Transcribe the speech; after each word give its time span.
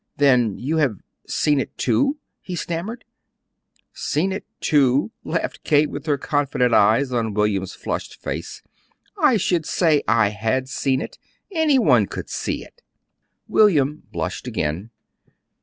"Then 0.17 0.57
you 0.57 0.77
have 0.77 0.97
seen 1.27 1.59
it 1.59 1.77
too?" 1.77 2.17
he 2.41 2.55
stammered 2.55 3.05
"'Seen 3.93 4.31
it, 4.31 4.43
too,'" 4.59 5.11
laughed 5.23 5.63
Kate, 5.63 5.91
with 5.91 6.07
her 6.07 6.17
confident 6.17 6.73
eyes 6.73 7.11
on 7.11 7.35
William's 7.35 7.75
flushed 7.75 8.19
face, 8.19 8.63
"I 9.15 9.37
should 9.37 9.67
say 9.67 10.01
I 10.07 10.29
had 10.29 10.67
seen 10.67 11.01
it! 11.01 11.19
Any 11.51 11.77
one 11.77 12.07
could 12.07 12.31
see 12.31 12.63
it." 12.65 12.81
William 13.47 14.01
blushed 14.11 14.47
again. 14.47 14.89